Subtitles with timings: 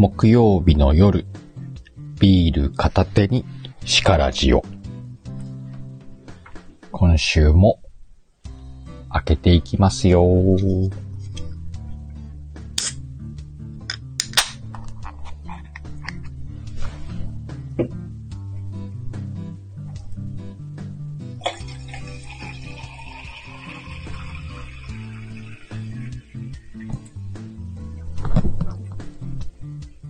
[0.00, 1.26] 木曜日の夜、
[2.20, 3.44] ビール片手に
[3.84, 4.62] しからじを。
[6.90, 7.82] 今週も
[9.10, 10.24] 開けていきますよ。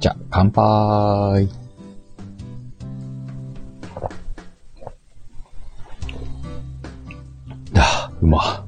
[0.01, 1.49] じゃ、乾杯。
[7.77, 8.65] あ、うま。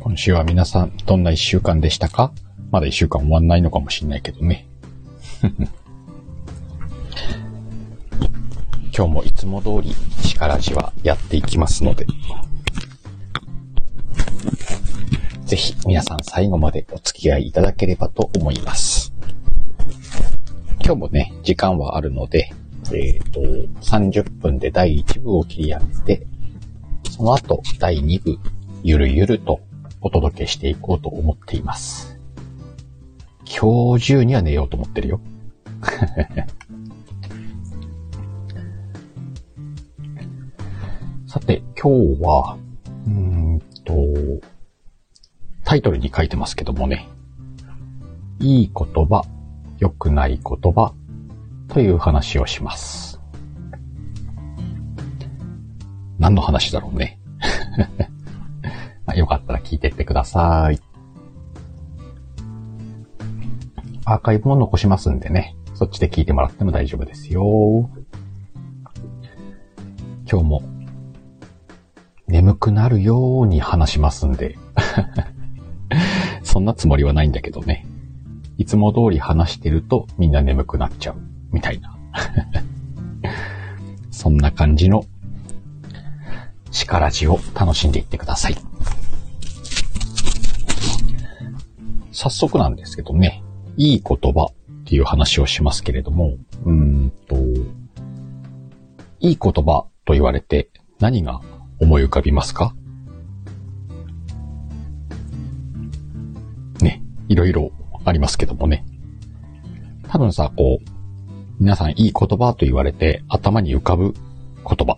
[0.00, 2.32] 今週は皆さん、どんな一週間でしたか？
[2.70, 4.68] まだ一週間終わんないのかもしれないけどね。
[8.96, 12.06] 今日もいつも通り、力じはやっていきますので、
[15.44, 19.12] ぜひ皆さん最後までお付き合いいただければと思います。
[20.82, 22.50] 今日もね、時間はあるので、
[22.92, 25.86] えっ、と、30分で第1部を切り上げ
[26.18, 26.26] て、
[27.10, 28.38] その後第2部、
[28.82, 29.60] ゆるゆると
[30.00, 32.18] お届けしていこうと思っています。
[33.46, 35.20] 今日中には寝ようと思ってるよ。
[41.26, 42.56] さて、今日は、
[43.06, 43.94] うーんと、
[45.74, 47.08] タイトルに書いてますけどもね、
[48.38, 49.24] いい言葉、
[49.80, 50.94] 良くない言葉
[51.66, 53.20] という話をします。
[56.20, 57.18] 何の話だろうね。
[59.04, 60.78] まあよかったら聞いてってください。
[64.04, 67.90] アーカイブも残しますんでね、そっちで聞いてもらっても大丈夫ですよ。
[70.30, 70.62] 今日も
[72.28, 74.56] 眠くなるように話しますんで、
[76.54, 77.84] そんなつもりはないんだけどね。
[78.58, 81.16] いつも通り話してるとみんな眠くなっちゃう。
[81.50, 81.98] みたいな。
[84.12, 85.04] そんな感じの
[86.70, 88.56] 力じを楽しんでいってください。
[92.12, 93.42] 早速なんですけどね、
[93.76, 97.34] いい言葉っていう話をしますけれども、うーんと、
[99.18, 100.70] いい言葉と言われて
[101.00, 101.40] 何が
[101.80, 102.76] 思い浮かびますか？
[107.34, 107.72] いろいろ
[108.04, 108.86] ありますけどもね。
[110.08, 110.90] 多分さ、こう、
[111.58, 114.94] 皆さんいい言葉と言われて頭に浮かぶ言葉。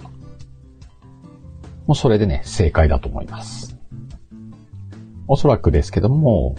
[1.87, 3.79] もうそれでね、正解だと思います。
[5.29, 6.57] おそらくですけども、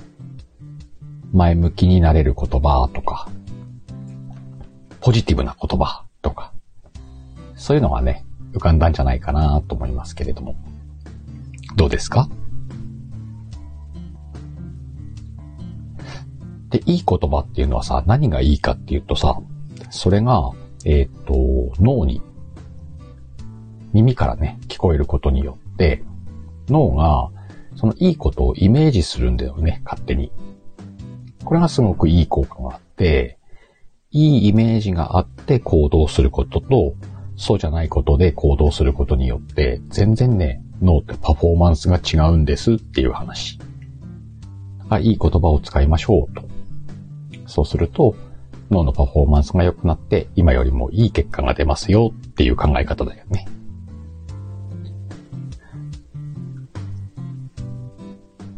[1.31, 3.29] 前向きになれる言葉とか、
[4.99, 6.53] ポジティブな言葉とか、
[7.55, 10.55] そういうのがね、浮かんだんじゃないかなと思いますけれども。
[11.75, 12.27] どうですか？
[16.69, 19.39] で、いい言葉っていうのはさ、何がいいかっていうとさ、
[19.89, 20.51] それが、
[20.85, 21.33] えっ、と、
[21.79, 22.21] 脳に、
[23.93, 26.03] 耳からね、聞こえることによって、
[26.69, 27.29] 脳が、
[27.75, 30.31] そのいいことをイメージするんだよね、勝手に。
[31.43, 33.37] これがすごくいい効果があって、
[34.11, 36.93] いいイメージがあって行動することと、
[37.37, 43.59] そうじゃないことで行動することによって、全然ね、脳ってパフォーマンスが違うんですっていう話。
[43.59, 43.65] だ
[44.85, 46.56] からいい言葉を使いましょうと。
[47.47, 48.15] そうすると、
[48.69, 53.47] 脳のパフォーマンスが良くなって、今よりもいい結果が出ますよっていう考え方だよね。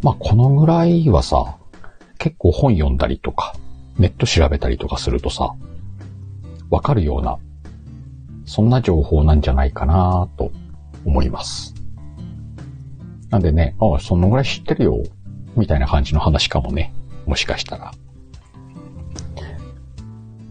[0.02, 1.58] まあ、このぐらいはさ、
[2.18, 3.54] 結構本読んだりとか、
[3.98, 5.56] ネット調べたりとかするとさ、
[6.70, 7.38] わかるような、
[8.46, 10.52] そんな情報なんじゃないかなと
[11.06, 11.76] 思います。
[13.30, 15.04] なんでね、ああ、そのぐらい知ってるよ、
[15.56, 16.94] みたいな感じの話かもね、
[17.26, 17.92] もしかしたら。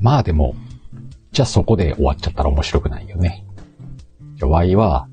[0.01, 0.55] まあでも、
[1.33, 3.45] じゃあそこで終わっちゃったら面白くないよね。
[4.37, 5.09] じゃあ Y は、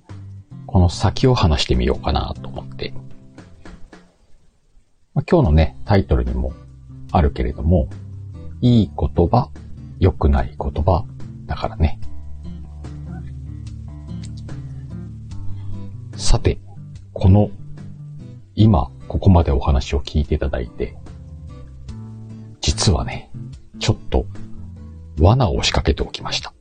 [0.65, 2.93] この先を話してみようかなと思って。
[5.13, 6.53] まあ、今日のね、タイトルにも
[7.11, 7.87] あるけれども、
[8.61, 9.49] いい言葉、
[9.99, 11.05] 良くない言葉、
[11.45, 11.99] だからね。
[16.15, 16.59] さて、
[17.13, 17.49] この、
[18.55, 20.97] 今、ここまでお話を聞いていただいて、
[22.61, 23.29] 実はね、
[23.79, 24.25] ちょっと、
[25.19, 26.53] 罠を仕掛けておきました。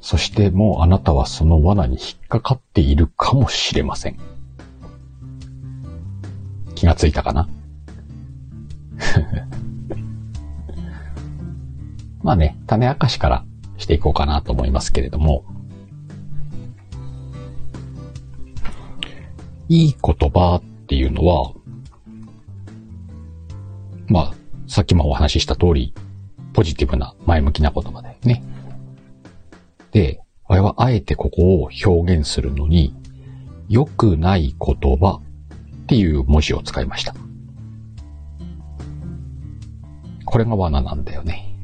[0.00, 4.18] そしてもうあなたはその罠に引っかかっているかもしれません。
[6.74, 7.48] 気がついたかな？
[12.22, 13.44] まあね、種明かしから
[13.76, 15.44] していこうかなと思いますけれども、
[19.68, 21.52] いい言葉っていうのは、
[24.08, 24.34] まあ、
[24.68, 25.94] さっきもお話しした通り、
[26.52, 28.44] ポジティブな前向きな言葉だよね。
[29.92, 32.94] で、我々はあえてここを表現するのに、
[33.70, 35.20] 良くない言葉
[35.82, 37.14] っていう文字を使いました。
[40.26, 41.54] これが罠なんだよね。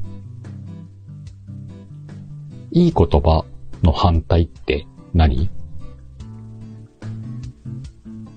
[2.73, 3.45] いい言葉
[3.83, 5.51] の反対って何？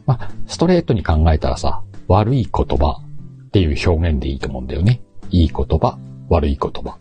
[0.05, 3.01] まあ、ストレートに考えたらさ、悪い言葉
[3.47, 5.01] っていう表現でいいと思うんだよね。
[5.29, 5.97] いい言葉、
[6.29, 6.97] 悪い言葉。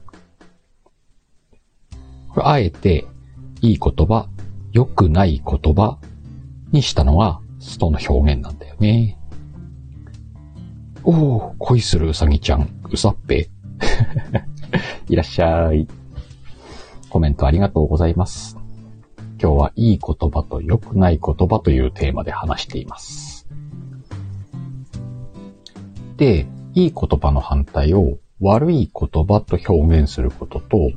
[2.29, 3.05] これあえて、
[3.61, 4.29] いい言葉、
[4.73, 5.99] 良くない言葉
[6.71, 9.19] にしたのが、ストの表現なんだよね。
[11.03, 13.49] おお、恋するうさぎちゃん、うさっぺ。
[15.09, 15.89] いらっしゃい。
[17.11, 18.57] コメントありがとうございます。
[19.41, 23.36] 今日はいい言葉と良くない言葉というテーマで話しています。
[26.17, 30.91] で、いい言葉の反対を悪い言葉と表現することと、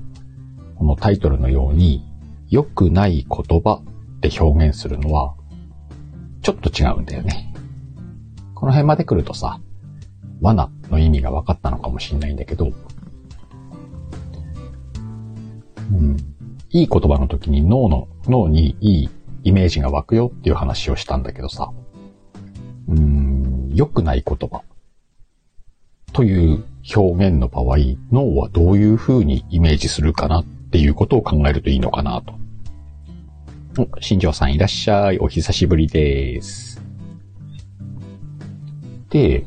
[0.76, 2.06] このタイトルのように
[2.50, 3.82] 良くない言葉
[4.18, 5.36] って表現するのは、
[6.42, 7.54] ちょっと違うんだよね。
[8.56, 9.60] この辺まで来るとさ、
[10.42, 12.72] 罠の意味が分かったのかもしれないんだけど、
[15.92, 16.18] うん、
[16.70, 19.10] いい言葉の時に脳の、脳にいい
[19.44, 21.72] イメージが湧くよっていう話をしたんだけどさ、
[22.88, 24.62] うん、良くない言葉。
[26.14, 26.64] という
[26.96, 27.78] 表現の場合、
[28.12, 32.34] 脳はどういう風にイメージするかなっていうことを考えるといいのかなと。
[33.82, 35.20] お、新庄さんいらっしゃい。
[35.20, 36.82] お久しぶりです。
[39.10, 39.46] で、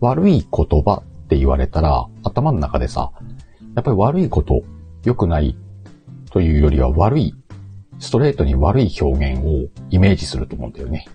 [0.00, 3.12] 悪い言葉って言われたら、頭の中でさ、
[3.74, 4.62] やっぱり悪いこと、
[5.04, 5.56] 良くない
[6.30, 7.34] というよりは悪い、
[7.98, 11.06] ストレートに悪い表現をイメージすると思うんだよね。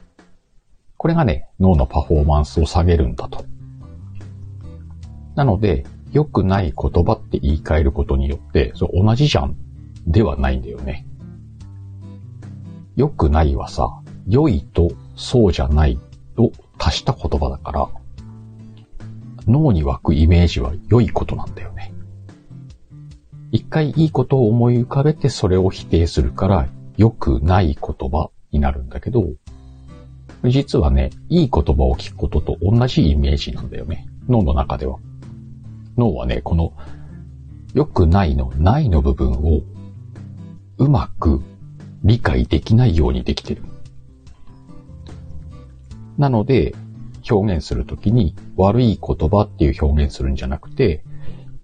[0.97, 3.45] これがね、脳のパフォーマンスを下げるんだと。
[5.37, 9.55] なので、良くない言葉って言い換えることによって、そう同じじゃん
[10.07, 11.05] ではないんだよね。
[12.95, 15.99] 良くないはさ、良いとそうじゃない
[16.37, 17.87] を足した言葉だから、
[19.45, 21.93] 脳に湧くイメージは良いことなんだよね。
[23.51, 26.67] 一回いいことを思い浮かべてそれを否定するから
[26.97, 29.27] 良くない言葉になるんだけど、
[30.45, 34.07] 実はね、いい言葉を聞くことと同じイメージなんだよね。
[34.27, 34.97] 脳の中では。
[35.97, 36.73] 脳はね、この
[37.73, 39.61] 良くないのないの部分を
[40.77, 41.41] うまく
[42.03, 43.63] 理解できないようにできてる。
[46.17, 46.75] なので、
[47.29, 51.03] 表現するときに悪い言葉っていう表現するんじゃなくて、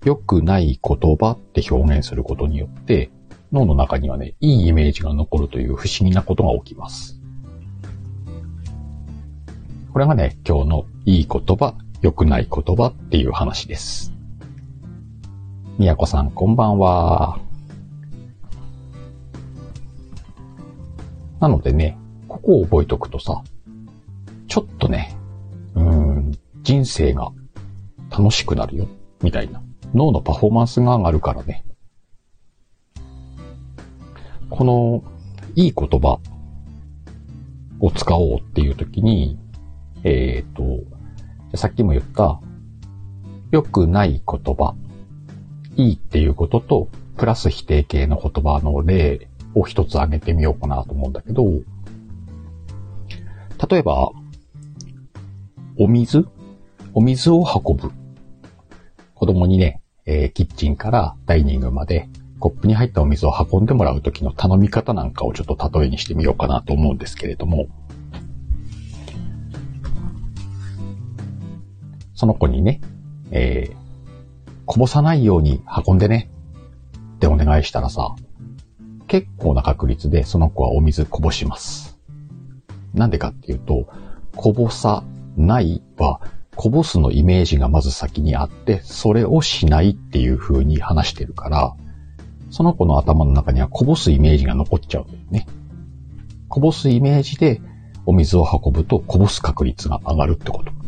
[0.04, 3.10] 良くない言葉って表現することによって、
[3.52, 7.20] 脳の中にはね、いいイメージが残るという不思議なことが起きます。
[9.94, 14.13] これがね、今日のいい言葉、良くない言葉っていう話です。
[15.80, 17.40] みやこさん、こんばんは。
[21.40, 21.98] なのでね、
[22.28, 23.44] ここを覚えとくとさ、
[24.48, 25.16] ちょっとね、
[25.74, 26.32] うん、
[26.62, 27.32] 人生が
[28.12, 28.88] 楽しくなるよ、
[29.24, 29.64] みたいな。
[29.96, 31.66] 脳のパフォーマンスが上がるからね。
[34.52, 35.04] この、
[35.56, 36.20] いい言葉
[37.80, 39.40] を使おうっていう時に、
[40.04, 40.56] えっ、ー、
[41.52, 42.40] と、さっきも言った、
[43.50, 44.76] 良くない言葉、
[45.76, 51.44] いいっていうことと、プラス否定形の言葉の例を一つ挙げてみようかなと思うんだけど、
[53.70, 54.12] 例えば、
[55.78, 56.28] お水？
[56.94, 57.92] お水を運ぶ。
[59.16, 67.68] 子供にね、えー、キッチンからダイニングまでコップに入ったお水を運んでもらう時の頼み方なんかをちょっと例えにしてみようかなと思うんですけれども、
[72.16, 72.82] その子にね、
[73.32, 73.76] えー、
[74.66, 76.30] こぼさないように運んでね
[77.16, 78.16] ってお願いしたらさ、
[79.08, 82.00] 結構な確率でその子はお水こぼします。
[82.94, 83.88] なんでかっていうと、
[84.36, 85.04] こぼさ
[85.36, 86.22] ないは
[86.56, 91.76] こぼすのイメージがまず先にあって、それをしないっていう風に話してるから、
[92.50, 95.48] その子の頭の中にはこぼすイメージが残っちゃうんだよね。
[96.48, 97.62] こぼすイメージで
[98.06, 100.83] お水を運ぶとこぼす確率が上がるってこと。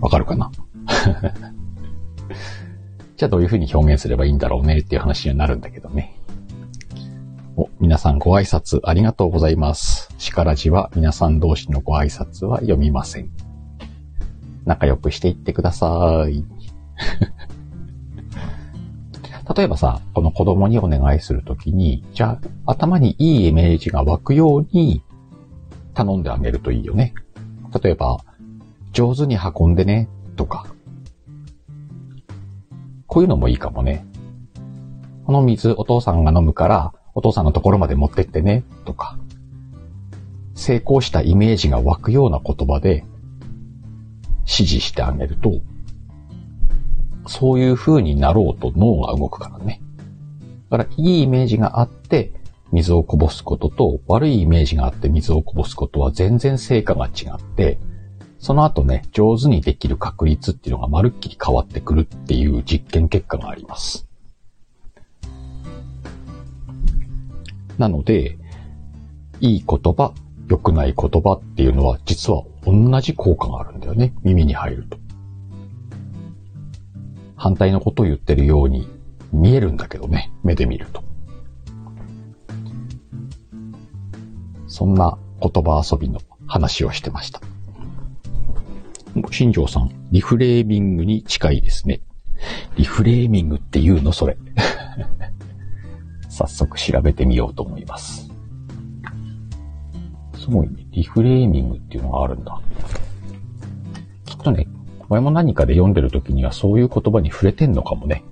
[0.00, 0.50] わかるかな？
[3.16, 6.16] じゃあどういう風に表現すればいいんだろうねっていう話にはなるんだけどね。
[7.56, 10.14] お、皆さんご挨拶ありがとうございます。
[10.18, 13.30] しからじは皆さん同士のご挨拶は読みません。
[14.64, 16.44] 仲良くしていってください。
[19.56, 25.02] 例えばさ、この子供にお願いするときに、じゃあ頭にいいイメージが湧くように
[25.92, 27.14] 頼んであげるといいよね。
[27.82, 28.18] 例えば、
[28.92, 30.66] 上手に運んでね、とか。
[33.06, 34.06] こういうのもいいかもね。
[35.26, 39.18] この水お父さんが飲むから、お父さんのところまで持ってってね、とか。
[40.54, 43.04] 成功したイメージが湧くような言葉で
[44.40, 45.60] 指示してあげると、
[47.26, 49.80] そういう風になろうと脳が動くからね。
[50.68, 52.32] だから、いいイメージがあって、
[52.72, 57.78] 水をこぼすことと、悪いイメージがあって水をこぼすことは全然成果が違って、
[58.40, 64.08] その後ね、上手にできる確率っていうのがまるっきり変わってくるっていう実験結果があります。
[67.76, 68.38] なので、
[69.40, 70.14] いい言葉、
[70.48, 74.14] 良くない言葉っていうのは実は同じ効果があるんだよね。
[74.22, 74.98] 耳に入ると。
[77.36, 78.88] 反対のことを言ってるように
[79.32, 80.32] 見えるんだけどね。
[80.42, 81.04] 目で見ると。
[84.66, 87.40] そんな言葉遊びの話をしてました。
[89.30, 92.00] 新庄さん、リフレーミングに近いですね。
[92.76, 94.36] リフレーミングって言うのそれ。
[96.28, 98.30] 早速調べてみようと思います。
[100.38, 100.86] すごいね。
[100.92, 102.60] リフレーミングっていうのがあるんだ。
[104.26, 104.66] きっとね、
[105.08, 108.24] 前も何かで読んでる時にはそういう言葉に触れてんのかもね。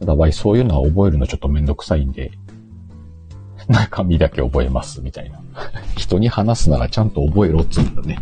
[0.00, 2.32] ただ、そういうのは覚えるのちょっとめんどくさいんで、
[3.68, 5.40] 中身だけ覚えます、みたいな。
[5.96, 8.18] 人に話すならちゃんと覚えろっつうんだね。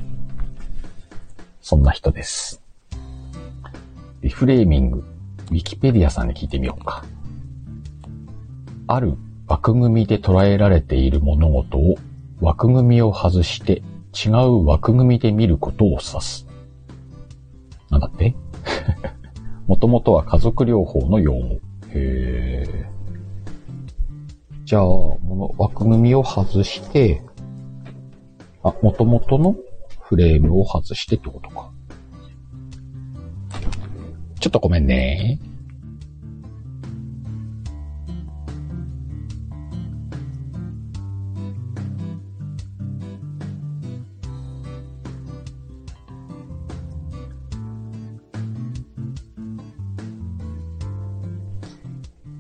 [1.63, 2.61] そんな人です。
[4.21, 5.05] リフレーミング、
[5.51, 7.05] ウィキペディアさんに聞いてみようか。
[8.89, 9.17] ある
[9.47, 11.95] 枠組みで捉えられている物事を
[12.41, 16.49] 枠組みを外して違う枠組みで見ることを指す。
[17.91, 18.35] なんだって？
[19.69, 21.61] もともとは家族療法の用語。
[21.91, 24.65] へー。
[24.65, 27.23] じゃあ、この枠組みを外して、
[28.65, 29.55] あ、元々の
[30.13, 31.71] フレームを外してってことか。
[34.39, 35.39] ちょっとごめんね。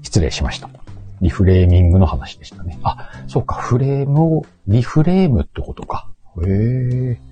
[0.03, 0.69] 失礼しました。
[1.23, 2.79] リフレーミングの話でしたね。
[2.83, 6.11] あ、そうか、フレームを、リフレームってことか。
[6.47, 7.32] へえ。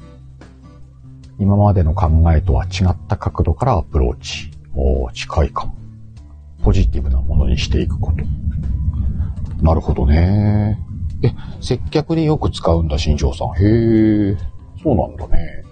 [1.40, 4.50] 今までの考えとは違った角度からアプローチ。
[4.76, 5.74] お近いかも。
[6.62, 8.18] ポジティブなものにしていくこと。
[9.64, 10.78] なるほどね。
[11.22, 11.32] え、
[11.62, 13.48] 接客でよく使うんだ、新庄さん。
[13.54, 14.36] へえ、
[14.82, 15.64] そうなんだね。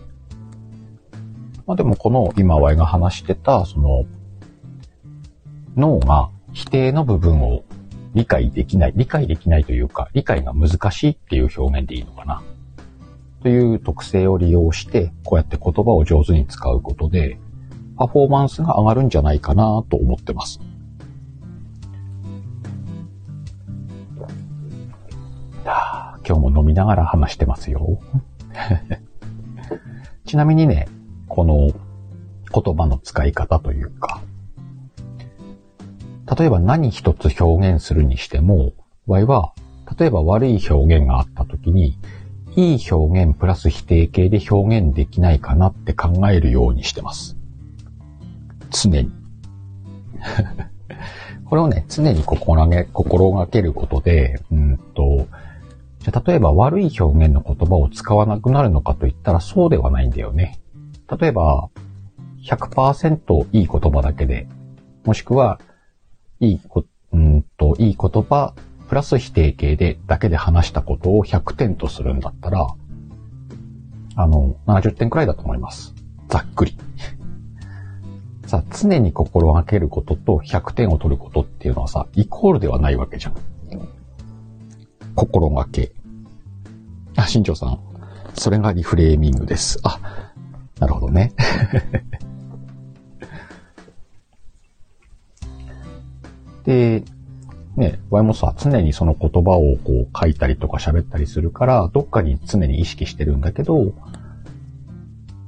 [1.66, 4.04] まあでもこの今、ワイが話してた、その、
[5.76, 7.62] 脳が否定の部分を
[8.14, 12.42] 理解できない、理解できないというか、理解が難しいっていう表現でいいのかな。
[13.42, 17.38] という特性を利用して、こうやって言葉を上手に使うことで、
[17.96, 20.60] パフォーマンスが上がるんじゃないかなと思ってます。
[26.28, 27.98] 今日も飲みながら話してますよ。
[30.26, 30.86] ちなみにね、
[31.26, 31.70] この
[32.52, 34.20] 言葉の使い方というか、
[36.38, 38.72] 例えば何一つ表現するにしても、
[39.06, 39.52] 場合は、
[39.98, 41.96] 例えば悪い表現があった時に、
[42.58, 47.36] いい表現プラス否定形で表現できないかなって考えるようにしてます。
[48.70, 49.12] 常に。
[51.46, 55.28] これをね、常に心がけ、心がけることで、うんと、
[56.00, 60.58] じゃ例えば悪い表現の言葉を使わなくなるのかと言ったらそうではないんだよね。
[61.16, 61.68] 例えば、
[62.42, 64.48] 100%いい言葉だけで、
[65.04, 65.60] もしくは、
[66.40, 68.54] いいこ、うんと、いい言葉、
[68.88, 72.66] プラス否定形で、だけで話したことを100点とするんだったら、
[74.16, 75.94] あの、70点くらいだと思います。
[76.28, 76.78] ざっくり。
[78.46, 83.34] さあ、常に心がけることと100点を取ることっていうのはさ、イコールではないわけじゃん。
[85.14, 85.92] 心がけ。
[87.14, 87.78] あ、新庄さん。
[88.34, 89.80] それがリフレーミングです。
[89.82, 90.00] あ、
[90.78, 91.34] なるほどね。
[96.64, 97.04] で、
[97.78, 103.92] ね、ワイもさ、常にその言葉をこう書いたりとか喋ったりするから、どっかに常に意識してるんだけど、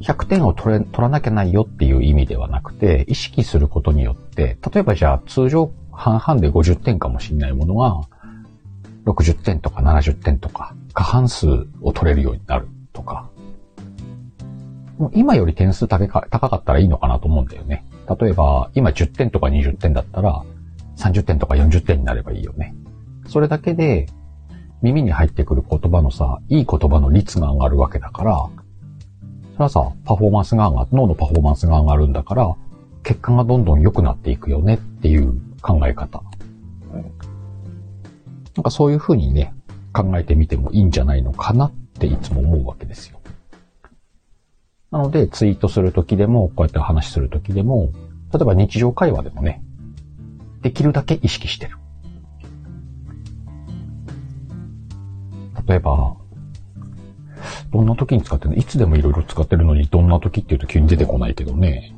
[0.00, 8.00] 100点を取れ、取らなきゃないよっていう意味ではなくて、意識することによって、例えばじゃあ通常半々で50点かもしれないものが、
[9.06, 11.48] 60点とか70点とか、過半数
[11.82, 13.28] を取れるようになるとか、
[15.14, 17.84] 今より点数高かったらいいのかなと思うんだよね。
[18.20, 20.44] 例えば、今10点とか20点だったら、
[21.00, 22.74] 30点とか40点になればいいよね。
[23.26, 24.06] それだけで、
[24.82, 28.48] 耳に入ってくる言葉のさ、いい言葉の率が上がるわけだから、
[29.54, 32.54] それはさ、パフォーマンスが上がる、脳のパフォーマンスが上がるんだから、
[33.02, 36.22] 結果がどんどん良くなっていくよねっていう考え方。
[38.56, 39.54] なんかそういうふうにね、
[39.92, 43.20] 考えてみてもいいんじゃないのかなっていつも思うわけですよ。
[44.90, 47.92] なので、ツイートするときでも、こうやって話するときでも、
[48.32, 49.62] 例えば日常会話でもね、
[50.62, 51.76] できるだけ意識してる。
[55.66, 56.16] 例えば、
[57.72, 61.94] どんな時に使ってるのいつでもいろいろ使ってるのに、どんな時って言うと急に出てこないけどね。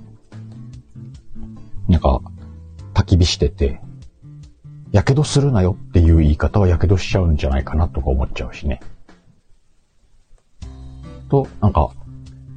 [1.88, 2.20] なんか、
[2.94, 3.80] 焚き火してて、
[4.92, 8.80] やけどするなよっていう言い方はやけどしちゃうんじゃないかなとか思っちゃうしね。
[11.30, 11.90] と、なんか、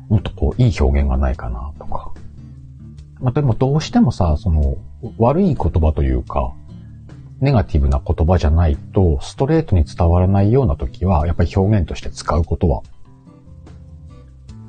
[0.09, 2.11] もっとこう、いい表現がないかなとか。
[3.21, 4.77] まあ、でもどうしてもさ、その、
[5.17, 6.53] 悪い言葉というか、
[7.41, 12.81] ネガティブな言葉じゃないと、ストレートに伝わらないような時は、やっぱり表現として使うことは、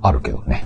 [0.02, 0.64] あるけどね。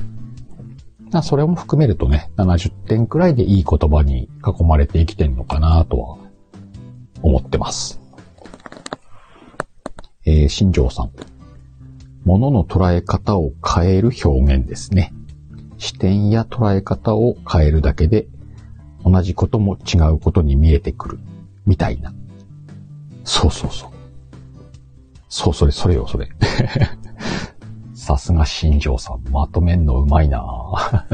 [1.23, 6.19] それも含めるとね、70点くらいでいい言葉に囲まれて生きてんのかなとは
[7.23, 8.01] 思ってます。
[10.25, 11.11] えー、新庄さん。
[12.25, 15.13] 物の捉え方を変える表現ですね。
[15.79, 18.29] 視点や捉え方を変えるだけで、
[19.05, 21.19] 同じことも違うことに見えてくる。
[21.67, 22.13] みたいな。
[23.25, 23.91] そうそうそう。
[25.29, 26.29] そう、それ、それよ、それ。
[27.95, 30.43] さすが新庄さん、まとめんのうまいな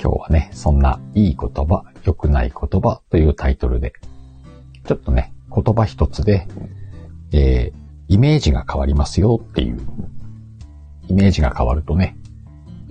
[0.00, 3.92] 今日はね、そんないい言葉、良くない言葉というタイトルで、
[4.84, 6.46] ちょっとね、言葉一つで、
[7.32, 9.80] えー、イメージが変わりますよっていう、
[11.08, 12.16] イメージが変わるとね、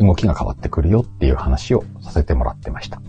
[0.01, 3.01] 動きが変わってくるよっていう話をさせてもらってました。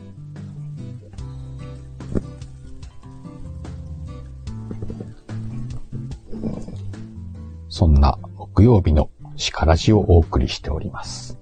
[7.68, 11.38] そんな木曜日のしからじをお送りしております。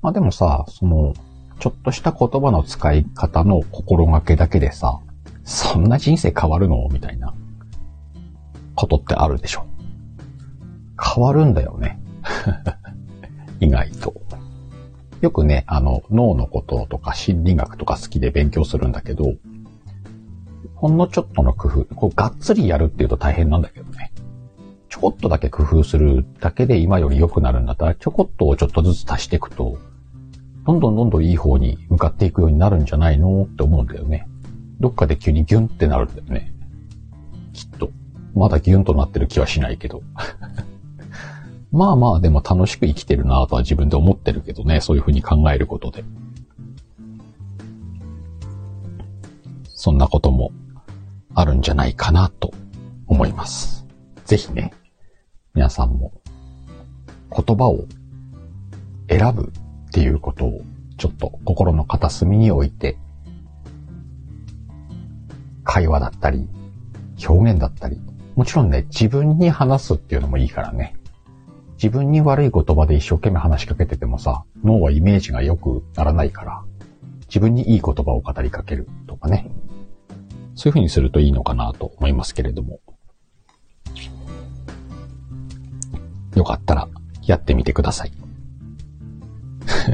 [0.00, 1.14] まあでもさ、その、
[1.58, 5.00] ちょっとした言葉の使い方の心がけだけでさ、
[5.44, 6.88] そんな人生変わるの？
[6.90, 7.34] みたいな
[8.74, 9.66] ことってあるでしょ。
[11.02, 12.00] 変わるんだよね。
[13.60, 14.14] 意外と。
[15.20, 19.32] よくね、あの、脳のこととか心理学とか好きで勉強するんだけど、
[20.74, 24.12] ほんのちょっとの工夫、こう、がっつりやるっていうと大変なんだけどね。
[24.90, 29.78] ちょこっとだけ工夫するだけで今より良くなるんだったら、ちょこっとをちょっとずつ足していくと、
[30.66, 34.26] どんどんどんどんいい方に向かっていくようになるんじゃないのって思うんだよね。
[34.80, 36.52] どっかで急にギュンってなるんだよね。
[37.52, 37.90] きっと。
[38.34, 40.02] まだギュンとなってる気はしないけど。
[41.74, 44.80] まあまあでも楽しく生きてるなとは自分で思ってるけどね。
[44.80, 46.04] そういうふうに考えることで。
[49.66, 50.52] そんなことも
[51.34, 52.54] あるんじゃないかなと
[53.08, 53.84] 思います。
[54.24, 54.72] ぜひね、
[55.52, 56.12] 皆さんも
[57.36, 57.86] 言葉を
[59.08, 59.52] 選ぶ
[59.88, 60.60] っていうことを
[60.96, 62.96] ちょっと心の片隅に置いて、
[65.64, 66.48] 会話だったり、
[67.28, 68.00] 表現だったり、
[68.36, 70.94] もちろんね、自分に話すっていうのもいいからね。
[71.84, 76.64] 自分に悪い言葉で一生懸命話しかけててもさ、脳はイメージが良くならないから、
[77.26, 79.50] 自分にいい言葉を語りかけるとかね。
[80.54, 82.80] そういう風にするといいのかなと思いますけれども。
[86.34, 86.88] よかったら
[87.22, 88.12] やってみてください。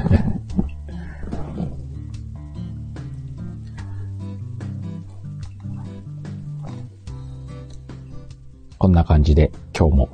[8.78, 10.08] こんな感じで今日も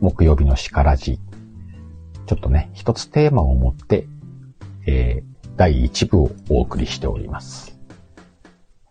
[0.00, 1.20] 木曜日のしからじ、
[2.26, 4.06] ちょっとね、一つテーマを持って、
[4.86, 7.78] えー、第1部をお送りしております。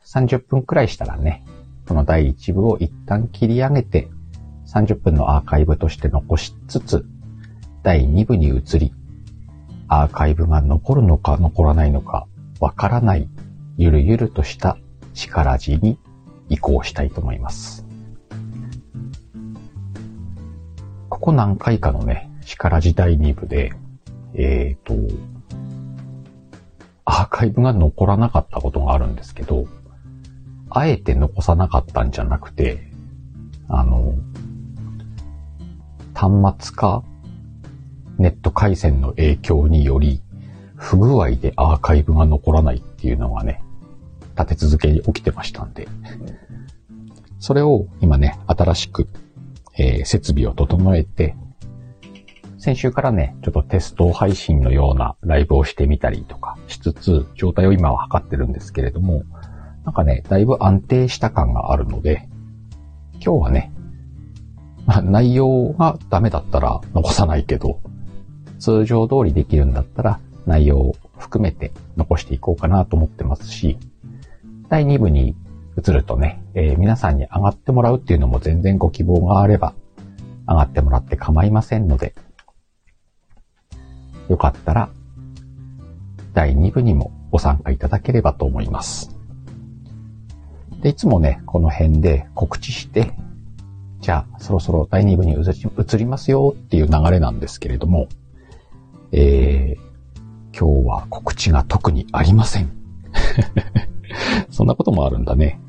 [0.05, 1.43] 30分くらいしたらね、
[1.87, 4.09] この第1部を一旦切り上げて、
[4.67, 7.05] 30分のアーカイブとして残しつつ、
[7.81, 8.93] 第2部に移り、
[9.87, 12.27] アーカイブが残るのか残らないのか
[12.59, 13.27] わからない、
[13.77, 14.77] ゆるゆるとした
[15.13, 15.97] 力字に
[16.49, 17.88] 移行したいと思います。
[21.19, 23.73] ここ何回かのね、力字第2部で、
[24.35, 25.15] えっ、ー、と、
[27.03, 29.67] アーカイブが残らなかったことがあるんですけど、
[30.69, 32.89] あえて残さなかったんじゃなくて、
[33.67, 34.13] あの、
[36.13, 37.03] 端末か
[38.17, 40.21] ネット回線の影響により、
[40.77, 43.61] 不具合でアーカイブが残らないっていうのがね、
[44.37, 45.89] 立て続けに起きてましたんで、
[47.39, 49.09] それを今ね、新しく、
[49.79, 51.35] えー、設備を整えて、
[52.57, 59.23] 先週からね、ちょっとテスト配信のようなライブをしてみたりとかしつつ、状態を今は測ってるんですけれども、
[59.85, 62.27] なんかね、だいぶ安定した感があるので、
[63.13, 63.71] 今日はね、
[64.85, 67.79] まあ、内容がダメだったら残さないけど、
[68.59, 73.77] 通常通りできるんだったら内容を含めて残していこうかなと思ってますし、
[74.67, 75.35] 第2部に
[75.79, 79.73] 移るとね、えー、皆さんに上がってもらうっていうのも全然ご希望があれば、
[80.47, 82.13] 上がってもらって構いませんので、
[84.27, 84.89] よかったら、
[86.33, 89.15] 第2部にもご参加いただければと思います。
[90.81, 93.13] で、いつもね、この辺で告知して、
[94.01, 98.07] じゃあ、そろそろ第2部に移りますよっていう流れなんですけれども、
[99.11, 102.71] えー、今日は告知が特にありません。
[104.49, 105.59] そんなこともあるんだね。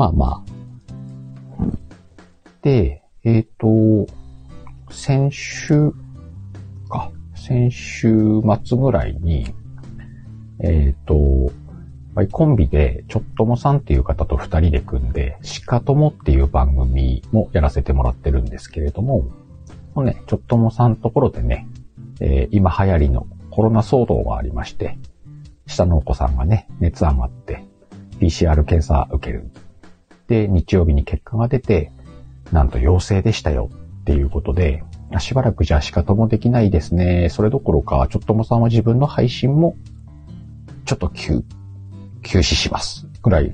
[0.00, 0.42] まあまあ。
[2.62, 4.10] で、えっ、ー、と、
[4.90, 5.92] 先週
[6.88, 9.54] か、先週末ぐらいに、
[10.60, 11.52] えっ、ー、と、
[12.32, 19.28] コンビで、ちょっともさんっていう方と二人で組んで、しかともっていう番組もやらせてもらってるんですけれども、
[19.94, 21.68] もね、ちょっともさんところでね、
[22.20, 24.98] えー、今流行りのコロナ騒動がありまして、
[25.66, 27.64] 下のお子さんがね、熱上がって、
[28.18, 29.50] PCR 検査受ける。
[30.30, 31.90] で、日曜日に結果が出て、
[32.52, 33.68] なんと陽性でしたよ
[34.02, 34.84] っていうことで、
[35.18, 37.28] しばらくじゃあ仕方もできないですね。
[37.30, 39.76] それどころか、ちょっともさんは自分の配信も、
[40.84, 41.42] ちょっと休、
[42.22, 43.08] 休止します。
[43.22, 43.52] ぐらい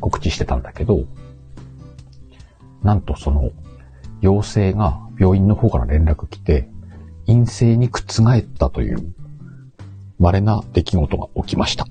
[0.00, 1.04] 告知してたんだけど、
[2.82, 3.52] なんとその、
[4.20, 6.68] 陽性が病院の方から連絡来て、
[7.28, 9.14] 陰性に覆ったという、
[10.18, 11.86] 稀な出来事が起きました。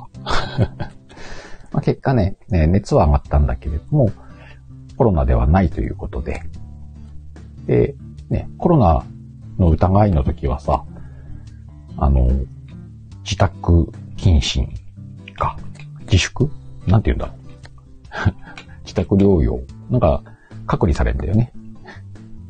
[1.71, 4.09] ま結果ね、熱は上がったんだけれども、
[4.97, 6.43] コロナではないということで、
[7.65, 7.95] で、
[8.29, 9.05] ね、コロナ
[9.57, 10.85] の疑いの時はさ、
[11.97, 12.29] あの、
[13.23, 14.69] 自宅謹慎
[15.35, 15.57] か、
[16.01, 16.49] 自粛？
[16.87, 17.35] なんて言うんだろう。
[18.83, 19.61] 自宅療養。
[19.89, 20.23] なんか、
[20.67, 21.51] 隔離されるんだよね。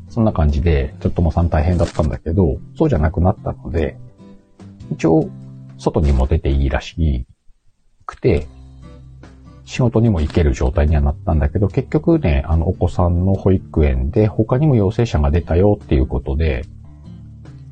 [0.08, 3.98] そんな感じで、ちょっともさん大変だったんだけど、そうじゃなくなったので、
[4.92, 5.28] 一応、
[5.78, 7.26] 外にも出ていいらし
[8.06, 8.46] くて、
[9.66, 16.64] 仕事にも行ける状態にはなったんだけど、結局ね、あの、お子さんの保育園で他にも陽性者が出たよっていうことで、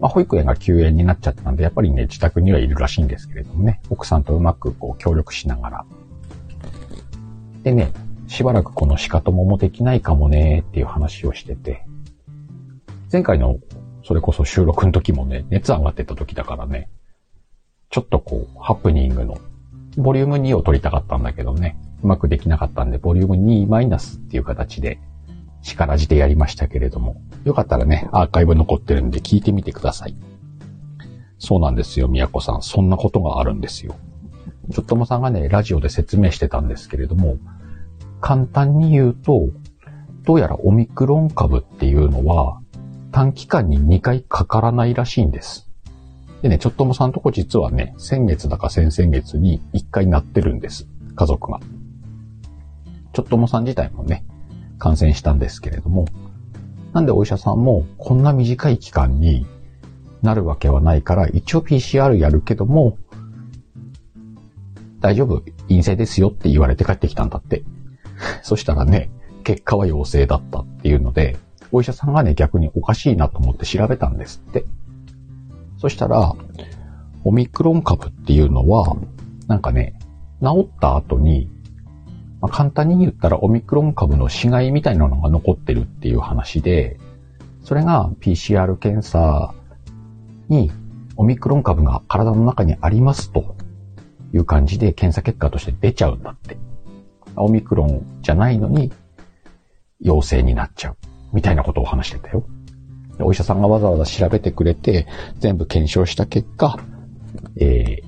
[0.00, 5.84] まあ、保育園が休園になっちゃったんで、やっぱりね、自宅にはいるらしいんですけれどもね、奥さんとうまくこう協力しながら。
[7.62, 7.92] でね、
[8.26, 11.86] しばらくこの仕方ももできないかもねっていう話をしてて、
[13.12, 13.60] 前回の
[14.02, 16.88] それこそ収録の時もね、熱上がってた時だからね、
[17.88, 19.38] ちょっとこう、ハプニングの
[19.96, 24.98] ボリューム2を取りたかったんだけどね、うまくできなかったんで、ボリューム2マイナスっていう形で、
[25.62, 30.16] 力じてやりましたけれども、よかったらね、アーカイブ残ってるんで聞いてみてください。
[31.38, 32.62] そうなんですよ、宮子さん。
[32.62, 33.96] そんなことがあるんですよ。
[34.72, 37.36] ちょっともさんがね、ラジオで説明してたんですけれども、
[38.20, 39.48] 簡単に言うと、
[40.24, 42.60] どうやらオミクロン株っていうのは、
[43.12, 45.63] 短期間に2回かからないらしいんです。
[46.44, 50.86] でね、ちょっともさんとこ実はね、先月だか先々月に一回なってるんです。
[51.16, 51.58] 家族が。
[53.14, 54.26] ちょっともさん自体もね、
[54.78, 56.04] 感染したんですけれども、
[56.92, 59.46] なんでお医者さんもこんな短い期間に
[60.20, 62.98] なるわけはないから、一応 PCR やるけども、
[65.00, 67.62] 大丈夫、陰性ですよって言われて帰ってきたんだって。
[68.44, 69.08] そしたらね、
[69.44, 71.38] 結果は陽性だったっていうので、
[71.72, 74.66] お医者さんがね、逆におかしいなと思って調べたんですって。
[75.84, 76.34] そしたら、
[77.24, 78.96] オミクロン株っていうのは、
[79.48, 79.98] なんかね、
[80.40, 81.50] 治った後に、
[82.40, 86.98] まあ、簡単に言ったらオミクロン株の死骸みたいなのが残ってるっていう話で、
[87.62, 89.52] それが PCR 検査
[90.48, 90.72] に
[91.16, 93.54] オミクロン株が体の中にありますと
[94.32, 96.56] いう感じで検査結果として出ちゃうんだって。
[97.36, 98.90] オミクロンじゃないのに
[100.00, 100.96] 陽性になっちゃう
[101.34, 102.46] みたいなことを話してたよ。
[103.20, 105.06] お医者さんがわざわざ調べてくれて、
[105.38, 106.78] 全部検証した結果、
[107.56, 108.04] えー、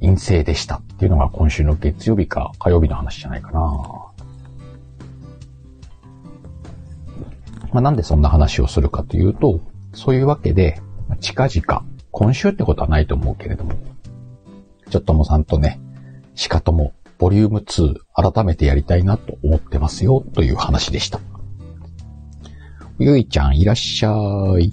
[0.00, 3.60] 陰性でしたっていうのが今週の月曜日か火曜日の話じゃないかな。
[7.72, 9.60] まあ、なんでそんな話をするかというと、
[9.94, 10.80] そういうわけで、
[11.20, 13.74] 近々、今週ってことはないと思うけれども、
[14.90, 15.80] ちょっともさんとね、
[16.36, 21.20] しかとも、ボリューム2改めてやりたいなと思ってますよという話でした。
[22.98, 24.10] ゆいちゃんいらっしゃ
[24.60, 24.72] い。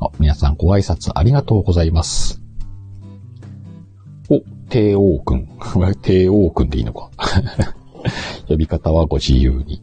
[0.00, 2.42] あ、皆さんご挨拶ありがとうございます。
[4.28, 5.48] お、帝王くん。
[6.02, 7.10] 帝王くんでいいのか。
[8.48, 9.80] 呼び方はご自由に。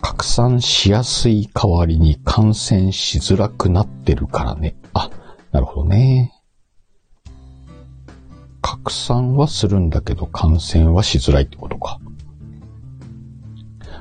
[0.00, 4.74] 拡散しやすい代わりに感染しづらくなってるからね。
[4.94, 5.10] あ、
[5.52, 6.32] なるほどね。
[8.62, 11.98] 拡散はするんだけど感染はしづらいってことか。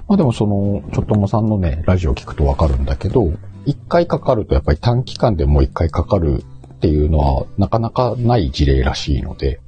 [0.10, 3.32] まあでもその、ちょっともさんのね、ラジオ聞くとわかるんだけど、
[3.66, 6.44] 一回かかるとやっぱり短期間でもう一回かかる
[6.74, 9.62] っていうのはなかなかない事例らしいので、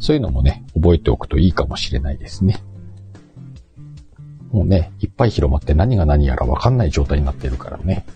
[0.00, 2.62] そういうのもね、覚えておくといいかもしれないですね。
[4.50, 8.06] もうね、いっぱい広まって何が何やらわかんない状態になってるからね。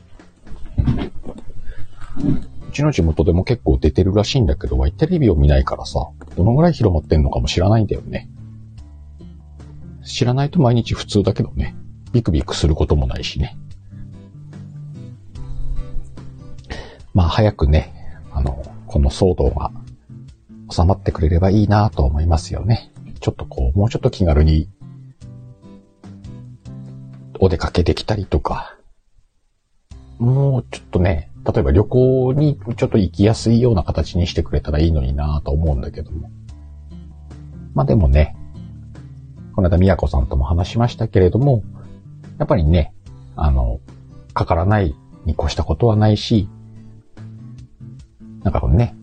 [2.17, 8.31] うちの地元でも結構出てるらしいんだけど、テレビを見ないからさ、どのぐらい広まってんのかも知らないんだよね。
[10.09, 11.77] 知らないと毎日普通だけどね。
[12.13, 13.57] ビクビクすることもないしね。
[17.13, 17.93] まあ早くね、
[18.33, 19.71] あの、この騒動が
[20.71, 22.91] 収まってくれればいいなと思いますよね。
[23.21, 24.69] ちょっとこう、もうちょっと気軽に
[27.39, 28.79] お出かけできたりとか、
[30.19, 36.31] もうちょっとね、例えば旅行にちょっと行きやすいような形にしてくれたらいいのになと思うんだけども。
[37.75, 38.37] まあでもね、
[39.59, 41.65] この間、宮子さんとも話しましたけれども、
[42.39, 42.95] やっぱりね、
[43.35, 43.81] あの、
[44.33, 44.95] かからない
[45.25, 46.49] に越したことはないし、
[48.45, 48.95] なんかこのね、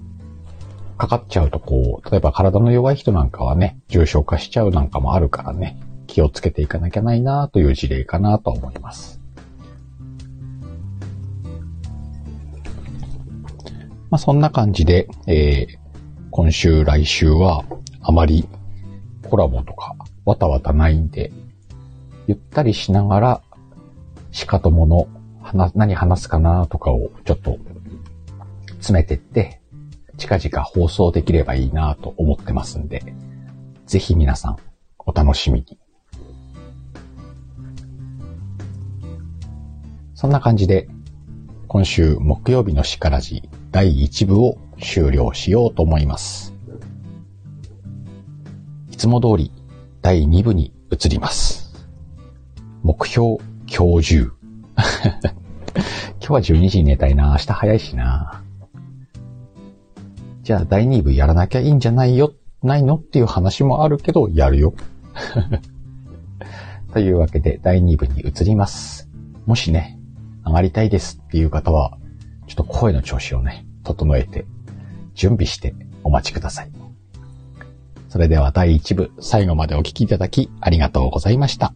[0.98, 9.20] かかっちゃうとこう、例えば体の弱い人なんかはね、重症化しちゃうなんかもあるからね、気をつけていかなきゃないなという事例かなと思います。
[14.10, 15.78] まあそんな感じで、えー、
[16.32, 17.66] 今週来週は
[18.00, 18.48] あまり
[19.30, 21.32] コラボとかわたわたないんで、
[22.28, 23.42] ゆったりしながら、
[24.32, 25.08] しかともの、
[25.76, 27.60] 何話すかなとかをちょっと
[28.72, 29.62] 詰めてって、
[30.18, 33.14] 近々放送できればいいなと思ってますんで、
[33.86, 34.58] ぜひ皆さん
[35.00, 35.78] お楽しみに。
[40.16, 40.88] そんな感じで、
[41.68, 46.54] 今週木曜日のしからじ第1部を終了しようと思います。
[48.90, 49.52] いつも通り
[50.06, 51.74] 第2部に移ります。
[52.84, 53.38] 目標、
[53.68, 54.32] 今日中。
[56.22, 57.30] 今日は12時に寝たいな。
[57.32, 58.44] 明日早いしな。
[60.44, 64.76] じゃあ第2部やらなきゃいいんじゃないよ、ないのっていう話もあるけど、やるよ。
[66.94, 69.10] というわけで第2部に移ります。
[69.48, 69.98] もしね、
[70.46, 71.98] 上がりたいですっていう方は、
[72.46, 74.46] ちょっと声の調子をね、整えて、
[75.16, 76.75] 準備してお待ちください。
[78.16, 81.74] それでは第1部、最後までお聞きいただきありがとうございました。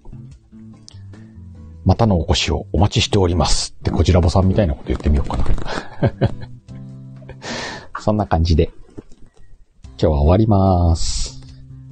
[1.84, 5.45] またのお越しをお待ちしておりますってこちらぼさんみたいなこと言ってみようかな。
[7.99, 8.71] そんな感じで、
[9.84, 11.41] 今日は終わります。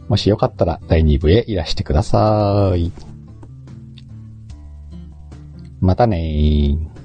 [0.07, 2.93] もしよかったら第2部へいらしてください。
[5.81, 6.96] またねー。